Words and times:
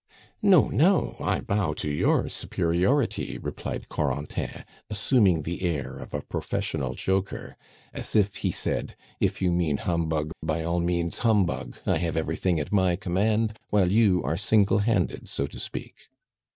"No, 0.41 0.69
no, 0.69 1.15
I 1.19 1.41
bow 1.41 1.73
to 1.75 1.87
your 1.87 2.27
superiority," 2.27 3.37
replied 3.37 3.87
Corentin, 3.87 4.65
assuming 4.89 5.43
the 5.43 5.61
air 5.61 5.95
of 5.99 6.15
a 6.15 6.23
professional 6.23 6.95
joker, 6.95 7.55
as 7.93 8.15
if 8.15 8.37
he 8.37 8.49
said, 8.49 8.95
"If 9.19 9.43
you 9.43 9.51
mean 9.51 9.77
humbug, 9.77 10.31
by 10.41 10.63
all 10.63 10.79
means 10.79 11.19
humbug! 11.19 11.77
I 11.85 11.99
have 11.99 12.17
everything 12.17 12.59
at 12.59 12.71
my 12.73 12.95
command, 12.95 13.59
while 13.69 13.91
you 13.91 14.23
are 14.23 14.37
single 14.37 14.79
handed, 14.79 15.29
so 15.29 15.45
to 15.45 15.59
speak." 15.59 16.09